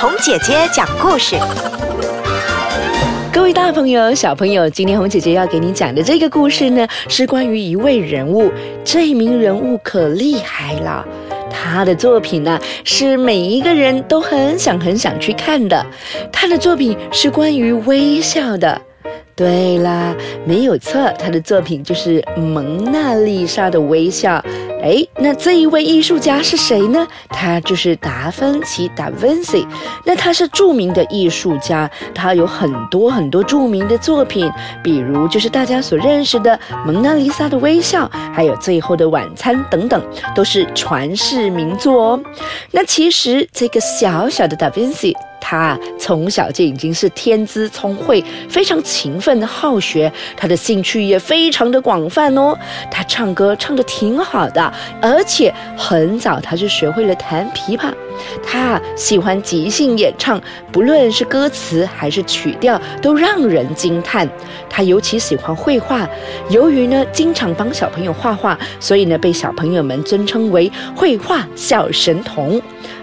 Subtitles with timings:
[0.00, 1.36] 红姐姐讲故事。
[3.30, 8.50] 各位大朋友、小朋友，今天红姐姐要给你讲的这个故事呢，是关于一位人物。
[8.82, 11.06] 这一名人物可厉害了，
[11.50, 15.84] 他的作品呢是每一个人都很想很想去看的。
[16.32, 18.80] 他的作品是关于微笑的。
[19.40, 20.14] 对啦，
[20.44, 24.32] 没有错，他的作品就是《蒙娜丽莎的微笑》。
[24.82, 27.08] 哎，那这一位艺术家是谁呢？
[27.30, 29.66] 他就是达芬奇 （Da Vinci）。
[30.04, 34.52] 那他是著名的艺术家，他有很多很多著名的作品，
[34.84, 42.20] 比如就是大家所认识的《蒙娜丽莎的微笑》，还有《最后的晚餐》等等，都是传世名作哦。
[42.72, 45.16] 那其实这个小小的达芬奇。
[45.40, 52.56] 他从小就已经是天资聪慧，非常勤奋好学，他的兴趣也非常的广泛哦。
[52.90, 57.92] 他唱歌唱得挺好的，而且很早他就学会了弹琵琶。
[58.42, 60.40] 他喜欢即兴演唱，
[60.70, 64.28] 不论是歌词还是曲调，都让人惊叹。
[64.68, 66.06] 他尤其喜欢绘画，
[66.50, 72.60] 由于呢经常帮小朋友画画，所以呢被小朋友们尊称为绘画小神童。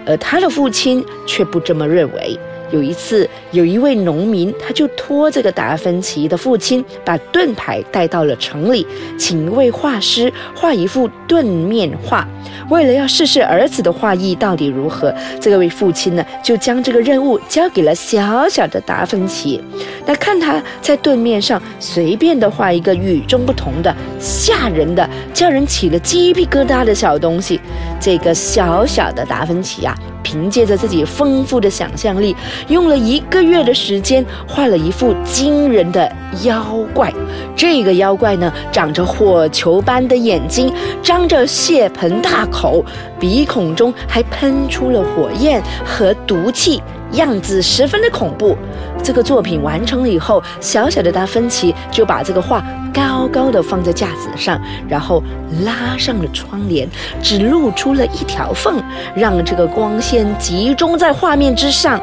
[0.08, 2.38] 而他的父亲却不这么认为。
[2.70, 8.86] 有一次，有一位农民，他就托这个达芬奇的父亲，把盾牌带到了城里，
[9.18, 12.26] 请一位画师画一幅盾面画。
[12.68, 19.62] 为了要试试儿子的画艺到底如何，这位父亲呢，就将这个任务交给了小小的达芬奇。
[20.04, 27.60] 那看他在盾面上随便的画一个与众不同的、吓人的、叫人起了鸡皮疙瘩的小东西，
[27.98, 29.96] 这个小小的达芬奇呀。
[30.22, 32.36] 凭借着自己丰富的想象力，
[32.68, 36.10] 用了一个月的时间画了一幅惊人的
[36.44, 36.62] 妖
[36.94, 37.12] 怪。
[37.56, 42.84] 这个妖怪呢，长着火球般的眼睛，张着血盆大口，
[43.18, 46.82] 鼻孔中还喷出了火焰和毒气。
[47.12, 48.56] 样子十分的恐怖。
[49.02, 55.22] 这个作品完成了以后，小小的达芬奇就把这个画高高的放在架子上，然后
[55.64, 56.88] 拉上了窗帘，
[57.22, 58.82] 只露出了一条缝，
[59.14, 62.00] 让这个光线集中在画面之上。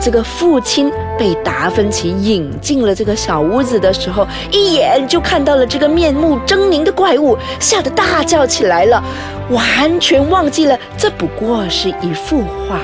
[0.00, 9.04] 这个父亲被达芬奇引进了这个小屋子的时候，一眼就看到了这个面目狰狞的怪物，吓得大叫起来了，
[9.50, 12.80] 完全忘记了这不过是一幅画。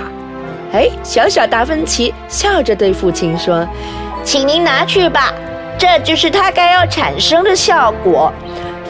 [0.74, 3.64] 哎，小小达芬奇笑着对父亲说
[4.24, 5.32] ：“请您拿去吧，
[5.78, 8.32] 这就是它该要产生的效果。”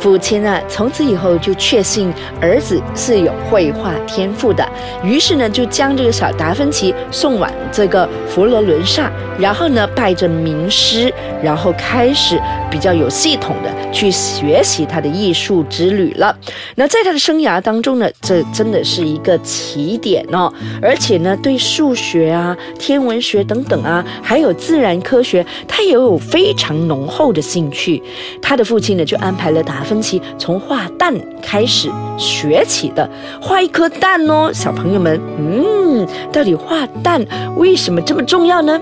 [0.04, 4.62] 父亲呢，从此以后就确信儿子是有绘画天赋的，
[5.02, 11.10] 于是呢，就将这个小达芬奇送往这个佛罗伦萨，然后呢，拜着名师，
[11.42, 12.38] 然后开始
[12.70, 16.36] 比较有系统的去学习他的艺术之旅了。
[16.74, 28.02] 那在他的生涯当中呢，这真的是一个起点哦，而且呢，对数学啊、天文学等等啊，还有自然科学，他也有非常浓厚的兴趣。
[28.42, 29.93] 他的父亲呢，就安排了达芬。
[29.94, 31.88] 分奇从画蛋开始
[32.18, 33.08] 学起的，
[33.40, 37.24] 画一颗蛋哦，小朋友们，嗯，到底画蛋
[37.54, 38.80] 为什么这么重要呢？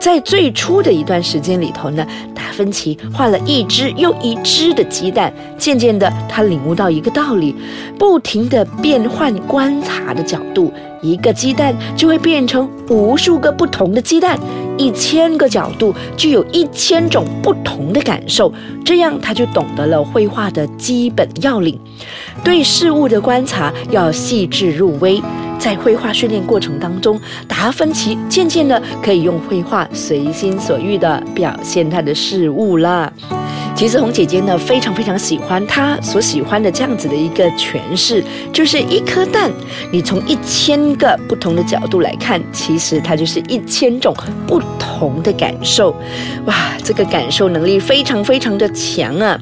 [0.00, 7.54] 在最初的一段时间里头呢，达芬奇画了一只又一只的鸡蛋，渐渐的，他领悟到一个道理，
[7.98, 10.72] 不停地变换观察的角度，
[11.02, 14.38] 一个鸡蛋就会变成无数个不同的鸡蛋。
[14.78, 18.50] 一千个角度就有一千种不同的感受，
[18.82, 21.78] 这样他就懂得了绘画的基本要领。
[22.42, 25.22] 对事物的观察要细致入微，
[25.60, 33.12] 在绘画训练过程当中，达芬奇渐渐的可以用绘画随心所欲的表现他的事物了。
[33.76, 38.22] 其实红姐姐呢非常非常喜欢她所喜欢的这样子的一个诠释，
[38.52, 39.50] 就是一颗蛋，
[39.90, 44.14] 你从一千个不同的角度来看，其实它就是一千种
[44.46, 45.94] 不同的感受，
[46.44, 46.54] 哇，
[46.84, 49.38] 这个感受能力非常非常的强啊。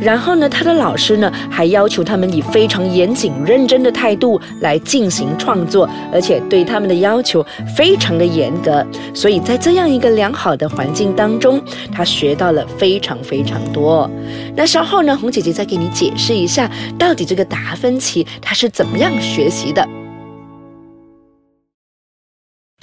[0.00, 7.44] 然后呢，他的老师呢还要求他们以非常严谨认真的态度来进行创创作，而且对他们的要求
[7.76, 8.84] 非常的严格，
[9.14, 11.62] 所以在这样一个良好的环境当中，
[11.92, 13.60] 他学到了非常非常。
[13.72, 14.08] 多，
[14.54, 15.16] 那稍后呢？
[15.16, 20.03] 红姐姐再给你解释一下，到底这个达芬奇他是怎么样学习的。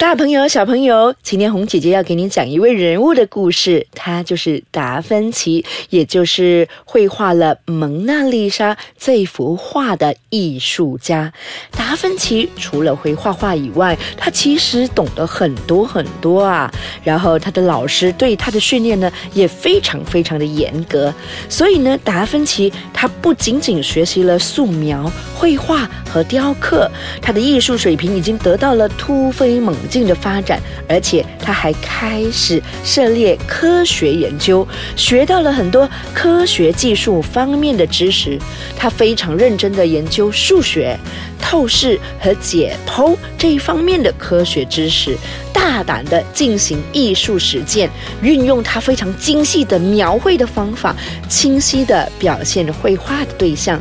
[0.02, 11.32] 大朋友、小朋友，今天红姐姐要给你讲一位人物的故事，他就是达芬奇，也就是绘画了《蒙娜丽莎》这幅画的艺术家。
[11.70, 16.68] 达芬奇除了会画画以外，他其实懂得很多很多啊。
[17.04, 21.14] 然后他的老师对他的训练呢也非常非常的严格，
[21.48, 26.90] 所以呢，达芬奇他不仅仅学习了素描、绘画和雕刻，
[27.20, 29.72] 他的艺术水平已经得到了突飞猛。
[29.92, 30.58] 劲的发展，
[30.88, 34.66] 而且他还开始涉猎科学研究，
[34.96, 38.38] 学到了很多科学技术方面的知识。
[38.76, 40.98] 他非常认真的研究数学、
[41.38, 45.14] 透视和解剖这一方面的科学知识，
[45.52, 47.90] 大胆的进行艺术实践，
[48.22, 50.96] 运用他非常精细的描绘的方法，
[51.28, 53.80] 清晰的表现绘画的对象，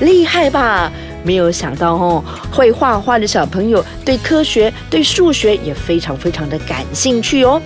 [0.00, 0.92] 厉害吧？
[1.22, 7.60] 没有想到哦，会画画的小朋友对科学、对数学也非常非常的感兴趣哦。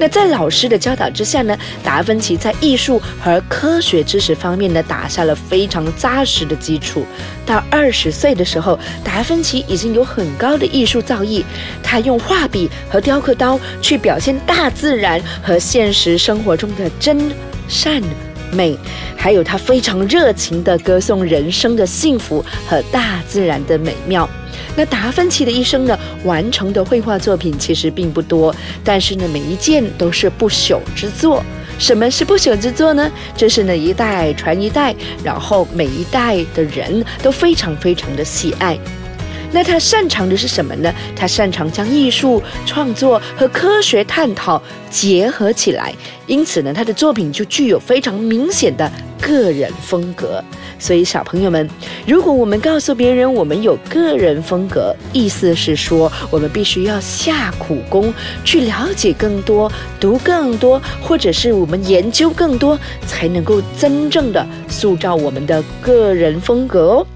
[0.00, 7.04] 那在老师的教导之下呢，达芬奇在艺术和科学知识方面呢，打下了非常扎实的基础。
[7.44, 11.42] 到二十岁的时候，达芬奇已经有很高的艺术造诣。
[11.82, 17.18] 他用画笔和雕刻刀去表现大自然和现实生活中的真
[17.66, 18.00] 善。
[18.52, 18.76] 美，
[19.16, 24.28] 还有他非常热情的歌颂人生的幸福和大自然的美妙。
[24.76, 28.54] 那达芬奇的一生呢，完成的绘画作品其实并不多，
[28.84, 31.42] 但是呢，每一件都是不朽之作。
[31.78, 33.10] 什么是不朽之作呢？
[33.36, 38.76] 就是呢一代传一代，然后每一代的人都非常非常的喜爱。
[39.50, 40.92] 那他擅长的是什么呢？
[41.16, 45.92] 他擅长将艺术创作和科学探讨结合起来，
[46.26, 48.90] 因此呢，他的作品就具有非常明显的
[49.20, 50.42] 个人风格。
[50.80, 51.68] 所以，小朋友们，
[52.06, 58.14] 如果我们告诉别人我们有个人风格，意思是说，我们必须要下苦功
[58.44, 62.78] 去了解更多、读更多，或者是我们研究更多，
[63.08, 67.06] 才能够真正的塑造我们的个人风格哦。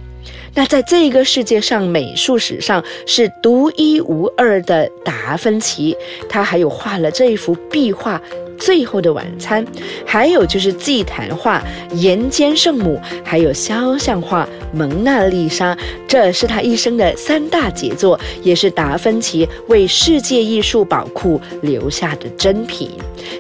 [0.55, 5.97] 那在这个世界上，美术史上是独一无二的达芬奇，
[6.29, 8.21] 他还有画了这一幅壁画。
[8.65, 9.67] 最后的晚餐，
[10.07, 11.61] 还有就是祭坛画
[11.97, 15.75] 《岩间圣母》，还有肖像画《蒙娜丽莎》，
[16.07, 22.89] 这是他一生的三大杰作，也是达芬奇为世界艺术宝库留下的珍品。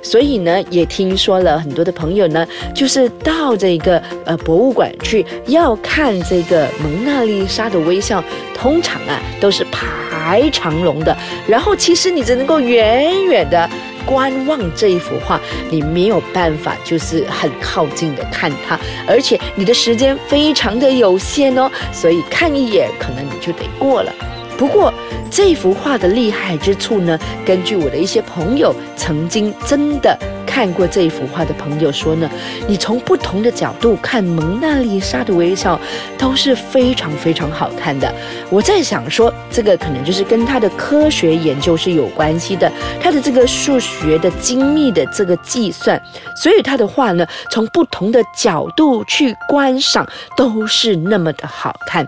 [0.03, 2.45] 所以呢，也听说了很多的朋友呢，
[2.75, 8.23] 就是到这个呃博物馆去要看这个蒙娜丽莎的微笑，
[8.57, 11.17] 通常啊都是排长龙的，
[11.47, 13.71] 然后其实你只能够远远的。
[14.07, 15.41] 观望这一幅画，
[15.71, 24.13] 你没有办法就是很靠近的看它，而且你的时间非常的有限哦，所以看一眼可能你就得过了。
[24.57, 24.93] 不过
[25.31, 30.17] 这幅画的厉害之处呢，根据我的一些朋友曾经真的。
[30.53, 32.31] 看过这一幅画的朋友说呢，
[32.69, 35.81] 你从不同的角度看蒙娜丽莎的微笑
[36.19, 38.15] 都是非常非常好看的。
[38.51, 42.71] 我在想说，这个可能就是跟他的科学研究是有关系的，
[43.01, 45.99] 他的这个数学的精密的这个计算，
[46.37, 50.07] 所以他的画呢，从不同的角度去观赏
[50.37, 52.07] 都是那么的好看。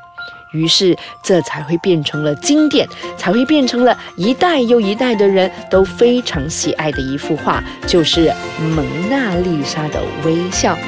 [0.55, 10.79] 于是，这才会变成了经典，才会变成了一代又一代的人都非常喜爱的一幅画，就是蒙娜丽莎的微笑。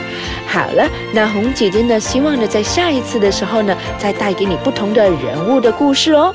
[0.47, 6.33] 好了，那红姐姐呢，希望呢，在下一次的时候呢，再带给你不同的人物的故事哦。